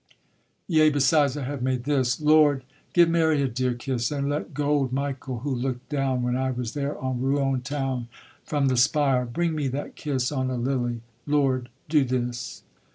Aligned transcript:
_Yea, 0.67 0.89
besides, 0.89 1.37
I 1.37 1.43
have 1.43 1.61
made 1.61 1.83
this: 1.83 2.19
_Lord, 2.19 2.63
give 2.91 3.07
Mary 3.07 3.43
a 3.43 3.47
dear 3.47 3.75
kiss, 3.75 4.09
And 4.09 4.29
let 4.29 4.51
gold 4.51 4.91
Michael, 4.91 5.41
who 5.41 5.53
looked 5.53 5.89
down, 5.89 6.23
When 6.23 6.35
I 6.35 6.49
was 6.49 6.73
there, 6.73 6.97
on 6.97 7.21
Rouen 7.21 7.61
town 7.61 8.07
From 8.43 8.67
the 8.67 8.77
spire, 8.77 9.25
bring 9.27 9.53
me 9.53 9.67
that 9.67 9.95
kiss 9.95 10.31
On 10.31 10.49
a 10.49 10.57
lily! 10.57 11.01
Lord 11.27 11.69
do 11.87 12.03
this! 12.03 12.63